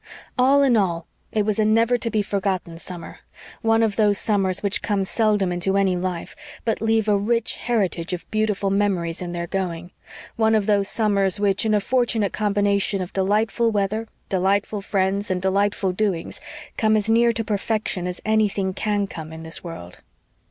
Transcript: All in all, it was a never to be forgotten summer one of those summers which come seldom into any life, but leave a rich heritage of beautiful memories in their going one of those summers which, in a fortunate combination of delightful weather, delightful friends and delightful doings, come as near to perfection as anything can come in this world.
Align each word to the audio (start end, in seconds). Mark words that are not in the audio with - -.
All 0.35 0.63
in 0.63 0.75
all, 0.75 1.05
it 1.31 1.43
was 1.45 1.59
a 1.59 1.63
never 1.63 1.95
to 1.95 2.09
be 2.09 2.23
forgotten 2.23 2.79
summer 2.79 3.19
one 3.61 3.83
of 3.83 3.97
those 3.97 4.17
summers 4.17 4.63
which 4.63 4.81
come 4.81 5.03
seldom 5.03 5.51
into 5.51 5.77
any 5.77 5.95
life, 5.95 6.35
but 6.65 6.81
leave 6.81 7.07
a 7.07 7.15
rich 7.15 7.57
heritage 7.57 8.11
of 8.11 8.25
beautiful 8.31 8.71
memories 8.71 9.21
in 9.21 9.31
their 9.31 9.45
going 9.45 9.91
one 10.37 10.55
of 10.55 10.65
those 10.65 10.87
summers 10.89 11.39
which, 11.39 11.67
in 11.67 11.75
a 11.75 11.79
fortunate 11.79 12.33
combination 12.33 12.99
of 12.99 13.13
delightful 13.13 13.69
weather, 13.69 14.07
delightful 14.27 14.81
friends 14.81 15.29
and 15.29 15.39
delightful 15.43 15.91
doings, 15.91 16.41
come 16.77 16.97
as 16.97 17.07
near 17.07 17.31
to 17.31 17.43
perfection 17.43 18.07
as 18.07 18.19
anything 18.25 18.73
can 18.73 19.05
come 19.05 19.31
in 19.31 19.43
this 19.43 19.63
world. 19.63 19.99